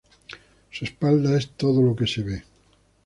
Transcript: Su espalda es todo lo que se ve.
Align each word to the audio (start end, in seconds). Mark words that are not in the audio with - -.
Su 0.71 0.83
espalda 0.85 1.37
es 1.37 1.51
todo 1.51 1.83
lo 1.83 1.95
que 1.95 2.07
se 2.07 2.23
ve. 2.23 2.43